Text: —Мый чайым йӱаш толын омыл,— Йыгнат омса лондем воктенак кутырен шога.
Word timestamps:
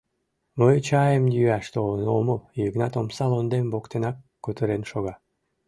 —Мый 0.59 0.75
чайым 0.87 1.25
йӱаш 1.35 1.65
толын 1.73 2.03
омыл,— 2.17 2.39
Йыгнат 2.61 2.93
омса 2.99 3.25
лондем 3.31 3.65
воктенак 3.73 4.17
кутырен 4.43 4.83
шога. 4.89 5.13